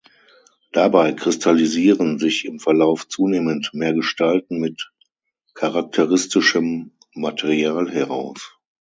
Dabei 0.71 1.11
kristallisieren 1.13 2.17
sich 2.17 2.45
im 2.45 2.57
Verlauf 2.59 3.07
zunehmend 3.07 3.69
mehr 3.75 3.93
Gestalten 3.93 4.57
mit 4.59 4.91
charakteristischem 5.53 6.93
Material 7.13 7.87
heraus. 7.91 8.57